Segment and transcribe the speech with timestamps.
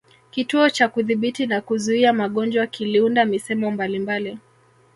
[0.31, 4.39] Kituo cha Kudhibiti na Kuzuia magonjwa kiliunda misemo mbalimbali